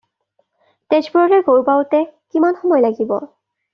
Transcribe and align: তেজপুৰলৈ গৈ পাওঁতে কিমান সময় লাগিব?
তেজপুৰলৈ 0.93 1.43
গৈ 1.49 1.61
পাওঁতে 1.67 1.99
কিমান 2.09 2.61
সময় 2.63 2.87
লাগিব? 2.87 3.15